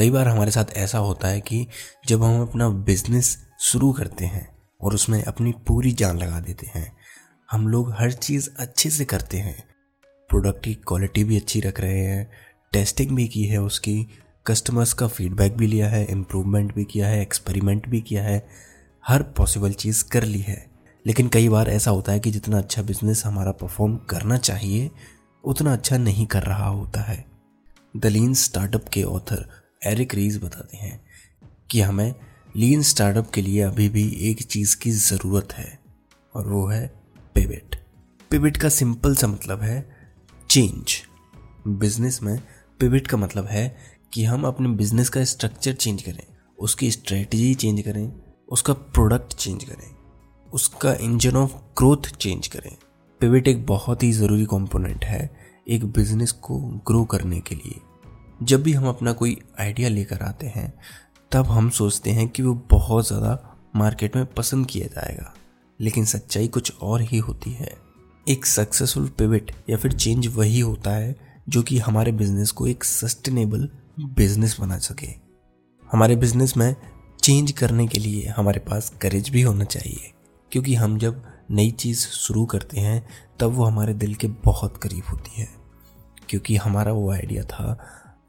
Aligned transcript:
कई 0.00 0.10
बार 0.10 0.28
हमारे 0.28 0.50
साथ 0.50 0.64
ऐसा 0.76 0.98
होता 0.98 1.28
है 1.28 1.40
कि 1.40 1.66
जब 2.06 2.22
हम 2.22 2.42
अपना 2.42 2.68
बिज़नेस 2.68 3.46
शुरू 3.60 3.92
करते 3.92 4.24
हैं 4.24 4.58
और 4.80 4.94
उसमें 4.94 5.24
अपनी 5.24 5.52
पूरी 5.52 5.92
जान 5.92 6.18
लगा 6.18 6.40
देते 6.40 6.66
हैं, 6.66 6.96
हम 7.50 7.68
लोग 7.68 7.92
हर 7.92 8.12
चीज़ 8.12 8.50
अच्छे 8.58 8.90
से 8.90 9.04
करते 9.04 9.38
हैं। 9.38 9.64
प्रोडक्ट 10.28 10.64
की 10.64 10.74
क्वालिटी 10.74 11.24
भी 11.24 11.36
अच्छी 11.36 11.60
रख 11.60 11.80
रहे 11.80 12.00
हैं 12.00 12.30
टेस्टिंग 12.72 13.10
भी 13.10 13.28
की 13.28 13.44
है 13.44 13.58
उसकी 13.58 14.06
कस्टमर्स 14.46 14.92
का 14.92 15.08
फीडबैक 15.08 15.56
भी 15.56 15.66
लिया 15.66 15.88
है 15.88 16.04
इम्प्रूवमेंट 16.04 16.74
भी 16.74 16.84
किया 16.84 17.08
है 17.08 17.22
एक्सपेरिमेंट 17.22 17.88
भी 17.88 18.00
किया 18.00 18.22
है, 18.22 18.48
हर 19.06 19.22
पॉसिबल 19.22 19.72
चीज़ 19.72 20.04
कर 20.04 20.24
ली 20.24 20.40
है। 20.40 20.70
लेकिन 21.06 21.28
कई 21.28 21.48
बार 21.48 21.70
ऐसा 21.70 21.90
होता 21.90 22.12
है 22.12 22.20
कि 22.20 22.30
जितना 22.30 22.58
अच्छा 22.58 22.82
बिज़नेस 22.82 23.26
हमारा 23.26 23.52
परफॉर्म 23.52 23.96
करना 23.96 24.36
चाहिए, 24.36 24.90
उतना 25.44 25.72
अच्छा 25.72 25.98
नहीं 25.98 26.26
कर 26.26 26.42
रहा 26.42 26.68
होता 26.68 27.00
है। 27.00 27.24
द 27.96 28.06
लीन 28.06 28.34
स्टार्टअप 28.34 28.88
के 28.88 29.02
ऑथर 29.02 29.59
एरिक 29.82 30.14
रीज 30.14 30.36
बताते 30.38 30.76
हैं 30.76 31.00
कि 31.70 31.80
हमें 31.80 32.14
लीन 32.56 32.82
स्टार्टअप 32.82 33.30
के 33.30 33.42
लिए 33.42 33.60
अभी 33.62 33.88
भी 33.88 34.08
एक 34.30 34.42
चीज़ 34.42 34.76
की 34.76 34.90
ज़रूरत 34.90 35.52
है, 35.52 35.78
और 36.34 36.48
वो 36.48 36.66
है 36.66 36.86
पिविट। 37.34 37.76
पिविट 38.30 38.56
का 38.56 38.68
सिंपल 38.68 39.14
सा 39.14 39.26
मतलब 39.26 39.62
है 39.62 39.80
चेंज। 40.50 40.96
बिज़नेस 41.68 42.22
में 42.22 42.38
पिविट 42.80 43.06
का 43.06 43.16
मतलब 43.16 43.46
है 43.46 43.76
कि 44.12 44.24
हम 44.24 44.44
अपने 44.44 44.68
बिज़नेस 44.68 45.08
का 45.08 45.24
स्ट्रक्चर 45.24 45.72
चेंज 45.72 46.02
करें, 46.02 46.22
उसकी 46.58 46.90
स्ट्रेटजी 46.90 47.54
चेंज 47.54 47.80
करें, 47.80 48.12
उसका 48.48 48.72
प्रोडक्ट 48.72 49.34
चेंज 49.34 49.64
करें, 49.64 49.90
उसका 50.52 50.94
इंजन 50.94 51.36
ऑफ़ 51.36 51.54
ग्रोथ 51.78 52.14
चेंज 52.14 52.46
करें। 52.46 52.76
पिविट 53.20 53.48
एक 53.48 53.66
बहुत 53.66 54.02
ही 54.02 54.12
ज़रूरी 54.12 54.44
कंपोनेंट 54.46 55.04
है 55.04 55.28
एक 55.68 55.84
बिज़नेस 55.86 56.32
को 56.32 56.58
ग्रो 56.86 57.04
करने 57.04 57.40
के 57.40 57.54
लिए। 57.54 57.80
जब 58.42 58.62
भी 58.62 58.72
हम 58.72 58.88
अपना 58.88 59.12
कोई 59.12 59.40
आइडिया 59.60 59.88
लेकर 59.88 60.22
आते 60.22 60.46
हैं, 60.46 60.74
तब 61.32 61.46
हम 61.46 61.70
सोचते 61.70 62.10
हैं 62.10 62.28
कि 62.28 62.42
वो 62.42 62.54
बहुत 62.70 63.06
ज़्यादा 63.06 63.56
मार्केट 63.76 64.16
में 64.16 64.26
पसंद 64.26 64.66
किया 64.66 64.86
जाएगा। 64.86 65.34
लेकिन 65.80 66.04
सच्चाई 66.04 66.48
कुछ 66.48 66.72
और 66.82 67.02
ही 67.02 67.18
होती 67.18 67.50
है। 67.52 67.76
एक 68.28 68.46
सक्सेसफुल 68.46 69.08
पिविट 69.08 69.52
या 69.70 69.76
फिर 69.76 69.92
चेंज 69.92 70.26
वही 70.26 70.60
होता 70.60 70.90
है 70.90 71.16
जो 71.48 71.62
कि 71.62 71.78
हमारे 71.78 72.12
बिज़नेस 72.12 72.50
को 72.50 72.66
एक 72.66 72.84
सस्टेनेबल 72.84 73.68
बिज़नेस 74.00 74.56
बना 74.60 74.78
सके। 74.78 75.08
हमारे 75.92 76.16
बिज़नेस 76.16 76.56
में 76.56 76.76
चेंज 77.22 77.52
करने 77.52 77.86
के 77.86 77.98
लिए 77.98 78.26
हमारे 78.28 78.60
पास 78.60 78.92
करेज 79.02 79.28
भी 79.28 79.42
होना 79.42 79.64
चाहिए। 79.64 80.12
क्योंकि 80.52 80.74
हम 80.74 80.98
जब 80.98 81.22
नई 81.50 81.70
चीज़ 81.70 81.98
शुरू 81.98 82.44
करते 82.44 82.80
हैं, 82.80 83.08
तब 83.40 83.46
वो 83.46 83.64
हमारे 83.64 83.94
दिल 83.94 84.14
के 84.14 84.26
बहुत 84.26 84.76
करीब 84.76 85.04
होती 85.10 85.40
है। 85.40 85.48
क्योंकि 86.28 86.56
हमारा 86.56 86.92
वो 86.92 87.12
आइडिया 87.12 87.44
था 87.44 87.78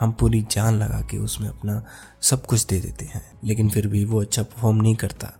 हम 0.00 0.12
पूरी 0.12 0.42
जान 0.50 0.74
लगा 0.74 1.00
के 1.00 1.18
उसमें 1.18 1.48
अपना 1.48 1.84
सब 2.22 2.46
कुछ 2.46 2.66
दे 2.66 2.80
देते 2.80 3.04
हैं, 3.04 3.38
लेकिन 3.44 3.70
फिर 3.70 3.86
भी 3.86 4.04
वो 4.04 4.20
अच्छा 4.20 4.42
परफॉर्म 4.42 4.76
नहीं 4.76 4.96
करता। 4.96 5.32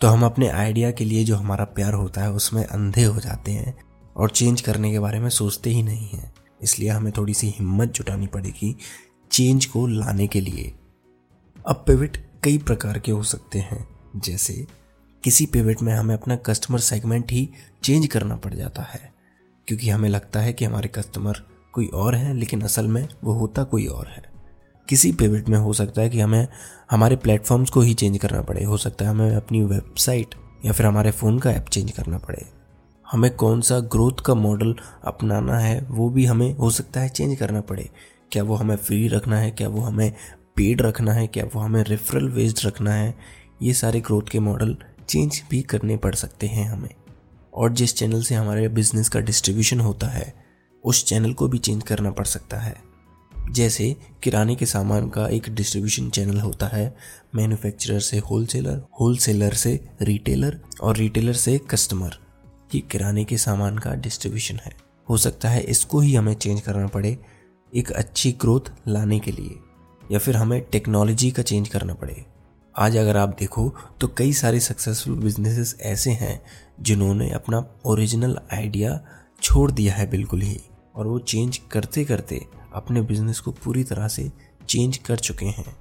तो 0.00 0.08
हम 0.08 0.24
अपने 0.24 0.48
आइडिया 0.48 0.90
के 0.90 1.04
लिए 1.04 1.24
जो 1.24 1.36
हमारा 1.36 1.64
प्यार 1.64 1.94
होता 1.94 2.20
है, 2.20 2.32
उसमें 2.32 2.64
अंधे 2.64 3.04
हो 3.04 3.20
जाते 3.20 3.52
हैं 3.52 3.78
और 4.16 4.30
चेंज 4.30 4.60
करने 4.60 4.92
के 4.92 4.98
बारे 4.98 5.20
में 5.20 5.28
सोचते 5.28 5.70
ही 5.70 5.82
नहीं 5.82 6.08
हैं। 6.08 6.34
इसलिए 6.62 6.88
हमें 6.88 7.12
थोड़ी 7.16 7.34
सी 7.34 7.48
हिम्मत 7.48 7.92
जुटानी 7.92 8.26
पड़ेगी 8.26 8.76
चेंज 9.32 9.66
को 9.66 9.86
लाने 9.86 10.26
के 10.26 10.40
लिए। 10.40 10.74
अब 11.66 11.84
पिविट 11.86 12.30
कई 12.44 12.58
प्रकार 12.58 12.98
के 12.98 13.12
हो 13.12 13.22
सकते 13.22 13.58
हैं। 13.58 13.88
जैसे, 14.16 14.66
किसी 15.24 15.46
पिविट 15.46 15.82
में 15.82 15.94
हमें 15.94 16.14
अपना 16.14 16.36
कस्टमर 16.36 16.78
सेगमेंट 16.78 17.32
ही 17.32 17.50
चेंज 17.82 18.06
करना 18.06 18.36
पड़ 18.36 18.54
जाता 18.54 18.82
है, 18.82 19.12
क्योंकि 19.66 19.90
हमें 19.90 20.08
लगता 20.08 20.40
है 20.40 20.52
कि 20.52 20.64
हमारे 20.64 20.88
कस्टमर 20.88 21.42
कोई 21.74 21.86
और 21.86 22.14
है, 22.14 22.34
लेकिन 22.34 22.60
असल 22.60 22.86
में 22.86 23.08
वो 23.24 23.32
होता 23.32 23.64
कोई 23.64 23.86
और 23.86 24.06
है। 24.06 24.22
किसी 24.88 25.12
पिविट 25.12 25.48
में 25.48 25.58
हो 25.58 25.72
सकता 25.72 26.02
है 26.02 26.10
कि 26.10 26.20
हमें, 26.20 26.48
हमारे 26.90 27.16
प्लेटफॉर्म्स 27.16 27.70
को 27.70 27.80
ही 27.80 27.94
चेंज 27.94 28.18
करना 28.18 28.42
पड़े। 28.42 28.64
हो 28.64 28.76
सकता 28.76 29.04
है 29.04 29.10
हमें 29.10 29.36
अपनी 29.36 29.62
वेबसाइट 29.62 30.34
या 30.64 30.72
फिर 30.72 30.86
हमारे 30.86 31.10
फ़ोन 31.10 31.38
का 31.38 31.50
ऐप 31.50 31.66
चेंज 31.68 31.90
करना 31.90 32.18
पड़े। 32.18 32.46
हमें 33.12 33.36
कौन 33.36 33.60
सा 33.60 33.80
ग्रोथ 33.80 34.12
का 34.26 34.34
मॉडल 34.34 34.74
अपनाना 35.04 35.58
है, 35.58 35.86
वो 35.90 36.10
भी 36.10 36.26
हमें 36.26 36.56
हो 36.56 36.70
सकता 36.70 37.00
है 37.00 37.08
चेंज 37.08 37.38
करना 37.38 37.60
पड़े। 37.60 37.90
क्या 38.32 38.42
वो 38.42 38.54
हमें 38.54 38.76
फ्री 38.76 39.08
रखना 39.08 39.38
है? 39.38 39.50
क्या 39.50 39.68
वो 39.68 39.80
हमें 39.80 40.12
पेड 40.56 40.82
रखना 40.82 41.12
है? 41.12 41.26
क्या 41.26 41.44
वो 41.44 41.60
हमें 41.60 41.84
रेफरल 41.84 42.28
वेस्ड 42.28 42.66
रखना 42.66 42.94
है? 42.94 43.14
ये 43.62 43.72
सारे 43.72 44.00
ग्रोथ 44.00 44.22
के 44.32 44.38
मॉडल 44.38 44.76
चेंज 45.08 45.42
भी 45.50 45.62
करने 45.62 45.96
पड़ 45.96 46.14
सकते 46.14 46.46
हैं 46.46 46.70
हमें। 46.70 46.94
और 47.54 47.72
जिस 47.72 47.96
चैनल 47.96 48.22
से 48.22 48.34
हमारे 48.34 48.68
बिज़नेस 48.68 49.08
का 49.08 49.20
डिस्ट्रीब्यूशन 49.20 49.80
होता 49.80 50.06
है 50.06 50.43
उस 50.84 51.04
चैनल 51.06 51.32
को 51.32 51.48
भी 51.48 51.58
चेंज 51.58 51.82
करना 51.82 52.10
पड़ 52.10 52.26
सकता 52.26 52.58
है। 52.58 52.76
जैसे 53.50 53.94
किराने 54.22 54.54
के 54.54 54.66
सामान 54.66 55.08
का 55.08 55.26
एक 55.28 55.48
डिस्ट्रीब्यूशन 55.50 56.08
चैनल 56.10 56.40
होता 56.40 56.66
है, 56.66 56.94
मैन्युफैक्चरर 57.34 58.00
से 58.00 58.18
होलसेलर 58.20 58.82
होलसेलर 59.00 59.54
से 59.54 59.78
रिटेलर 60.02 60.60
और 60.82 60.96
रिटेलर 60.96 61.32
से 61.34 61.58
कस्टमर। 61.70 62.18
ये 62.74 62.80
किराने 62.82 63.24
के 63.24 63.38
सामान 63.38 63.78
का 63.78 63.94
डिस्ट्रीब्यूशन 63.94 64.56
है। 64.56 64.72
हो 65.08 65.16
सकता 65.18 65.48
है 65.48 65.60
इसको 65.62 66.00
ही 66.00 66.14
हमें 66.14 66.34
चेंज 66.34 66.60
करना 66.60 66.86
पड़े 66.86 67.16
एक 67.72 67.90
अच्छी 67.92 68.32
ग्रोथ 68.32 68.72
लाने 68.88 69.18
के 69.18 69.32
लिए, 69.32 69.58
या 70.12 70.18
फिर 70.18 70.36
हमें 70.36 70.60
टेक्नोलॉजी 70.62 71.30
का 71.30 71.42
चेंज 71.42 71.68
करना 71.68 71.94
पड़े। 71.94 72.24
आज 72.74 72.96
अगर 72.96 73.16
आप 73.16 73.36
देखो 73.38 73.68
तो 74.00 74.08
कई 74.08 74.32
सारे 74.32 74.60
सक्सेसफुल 74.60 75.14
बिजनेसेस 75.14 75.76
ऐसे 75.82 76.10
हैं 76.12 76.40
जिन्होंने 76.80 77.30
अपना 77.30 77.64
ओरिजिनल 77.86 78.38
आइडिया 78.52 79.00
छोड़ 79.42 79.70
दिया 79.72 79.94
है 79.94 80.10
बिल्कुल 80.10 80.40
ही। 80.40 80.60
और 80.96 81.06
वो 81.06 81.18
चेंज 81.18 81.56
करते 81.56 82.04
करते 82.04 82.46
अपने 82.74 83.02
बिज़नेस 83.02 83.40
को 83.40 83.52
पूरी 83.52 83.84
तरह 83.84 84.08
से 84.08 84.32
चेंज 84.68 84.96
कर 84.96 85.16
चुके 85.16 85.46
हैं। 85.46 85.76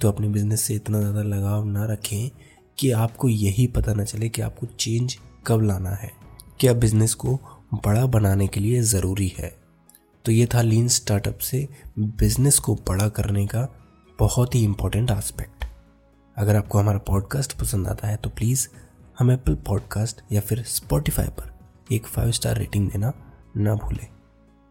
तो 0.00 0.08
अपने 0.08 0.28
बिज़नेस 0.28 0.60
से 0.60 0.74
इतना 0.74 0.98
ज़्यादा 0.98 1.22
लगाव 1.22 1.64
ना 1.64 1.84
रखें 1.84 2.30
कि 2.78 2.90
आपको 2.90 3.28
यही 3.28 3.66
पता 3.66 3.94
ना 3.94 4.04
चले 4.04 4.28
कि 4.28 4.42
आपको 4.42 4.66
चेंज 4.66 5.18
कब 5.46 5.62
लाना 5.62 5.90
है 5.90 6.12
क्या 6.60 6.72
बिज़नेस 6.72 7.14
को 7.14 7.38
बड़ा 7.74 8.06
बनाने 8.06 8.46
के 8.46 8.60
लिए 8.60 8.82
ज़रूरी 8.82 9.32
है। 9.38 9.56
तो 10.24 10.32
ये 10.32 10.46
था 10.46 10.62
लीन 10.62 10.88
स्टार्टअप 10.88 11.38
से 11.38 11.68
बिज़नेस 11.98 12.58
को 12.58 12.74
बड़ा 12.74 13.08
करने 13.08 13.46
का 13.46 13.68
बहुत 14.18 14.54
ही 14.54 14.64
इंपॉर्टेंट 14.64 15.10
आस्पेक्ट 15.10 15.64
अगर 16.36 16.56
आपको 16.56 16.78
हमारा 16.78 16.98
पॉडकास्ट 16.98 17.52
पसंद 17.52 17.88
आता 17.88 18.08
है 18.08 18.16
तो 18.16 18.30
प्लीज़ 18.30 18.68
हम 19.18 19.30
एप्पल 19.30 19.54
पॉडकास्ट 19.54 20.20
या 20.32 20.40
फिर 20.40 20.62
स्पॉटिफाई 20.62 21.28
पर 21.28 21.58
एक 21.92 22.06
फाइव 22.06 22.30
स्टार 22.30 22.56
रेटिंग 22.56 22.90
देना 22.90 23.12
ना 23.56 23.74
भूलें। 23.74 24.08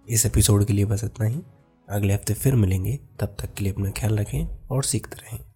इस 0.10 0.26
एपिसोड 0.26 0.66
के 0.66 0.74
लिए 0.74 0.86
बस 0.86 1.04
इतना 1.04 1.26
ही। 1.26 1.42
अगले 1.90 2.14
हफ़्ते 2.14 2.34
फिर 2.34 2.56
मिलेंगे। 2.56 3.00
तब 3.20 3.36
तक 3.40 3.54
के 3.54 3.64
लिए 3.64 3.74
अपना 3.74 3.92
ख्याल 3.92 4.18
रखें 4.18 4.68
और 4.72 4.84
सीखते 4.84 5.16
रहें। 5.16 5.51